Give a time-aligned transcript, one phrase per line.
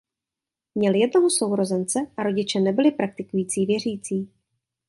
[0.75, 4.29] Měl jednoho sourozence a rodiče nebyli praktikující věřící.